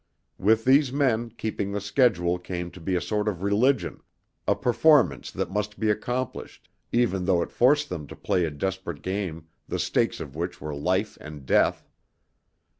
[0.39, 4.01] With these men, keeping the schedule came to be a sort of religion,
[4.47, 9.03] a performance that must be accomplished even though it forced them to play a desperate
[9.03, 11.87] game the stakes of which were life and death.